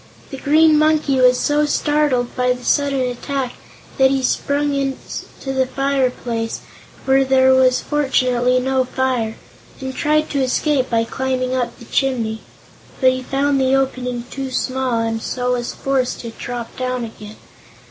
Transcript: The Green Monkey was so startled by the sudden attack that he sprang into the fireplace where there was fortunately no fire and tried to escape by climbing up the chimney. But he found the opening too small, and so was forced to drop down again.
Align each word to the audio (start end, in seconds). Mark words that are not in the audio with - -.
The 0.31 0.37
Green 0.37 0.79
Monkey 0.79 1.19
was 1.19 1.37
so 1.39 1.67
startled 1.67 2.35
by 2.35 2.53
the 2.53 2.63
sudden 2.65 3.01
attack 3.01 3.53
that 3.99 4.09
he 4.09 4.23
sprang 4.23 4.73
into 4.73 5.53
the 5.53 5.67
fireplace 5.67 6.61
where 7.05 7.23
there 7.23 7.53
was 7.53 7.81
fortunately 7.81 8.59
no 8.59 8.83
fire 8.83 9.35
and 9.79 9.93
tried 9.95 10.31
to 10.31 10.41
escape 10.41 10.89
by 10.89 11.03
climbing 11.03 11.53
up 11.55 11.77
the 11.77 11.85
chimney. 11.85 12.41
But 12.99 13.11
he 13.11 13.21
found 13.21 13.61
the 13.61 13.75
opening 13.75 14.23
too 14.31 14.49
small, 14.49 15.01
and 15.01 15.21
so 15.21 15.51
was 15.51 15.75
forced 15.75 16.21
to 16.21 16.31
drop 16.31 16.75
down 16.77 17.03
again. 17.05 17.35